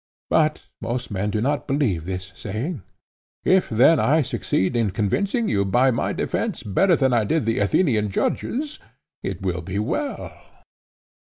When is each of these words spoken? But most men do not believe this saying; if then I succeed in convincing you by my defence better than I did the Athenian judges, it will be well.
But 0.31 0.67
most 0.81 1.11
men 1.11 1.29
do 1.29 1.41
not 1.41 1.67
believe 1.67 2.05
this 2.05 2.33
saying; 2.35 2.81
if 3.43 3.69
then 3.69 3.99
I 3.99 4.23
succeed 4.23 4.75
in 4.75 4.89
convincing 4.89 5.47
you 5.47 5.63
by 5.63 5.91
my 5.91 6.11
defence 6.11 6.63
better 6.63 6.95
than 6.95 7.13
I 7.13 7.23
did 7.23 7.45
the 7.45 7.59
Athenian 7.59 8.09
judges, 8.09 8.79
it 9.21 9.43
will 9.43 9.61
be 9.61 9.77
well. 9.77 10.33